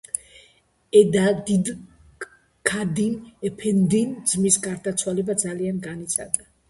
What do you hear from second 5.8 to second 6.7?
განიცადა.